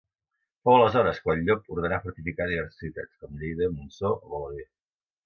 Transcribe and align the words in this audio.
Fou 0.67 0.75
aleshores 0.77 1.19
quan 1.25 1.43
Llop 1.49 1.69
ordenà 1.75 1.99
fortificar 2.05 2.47
diverses 2.53 2.81
ciutats, 2.85 3.13
com 3.21 3.37
Lleida, 3.43 3.69
Montsó 3.77 4.15
o 4.23 4.33
Balaguer. 4.33 4.67